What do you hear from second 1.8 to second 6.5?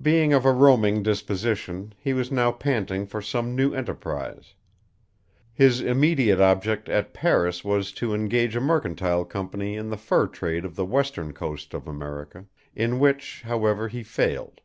he was now panting for some new enterprise. His immediate